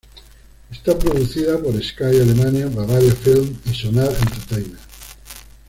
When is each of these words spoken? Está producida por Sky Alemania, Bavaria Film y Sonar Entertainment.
Está 0.71 0.97
producida 0.97 1.59
por 1.61 1.75
Sky 1.79 2.05
Alemania, 2.21 2.67
Bavaria 2.69 3.13
Film 3.13 3.55
y 3.65 3.73
Sonar 3.75 4.09
Entertainment. 4.11 4.79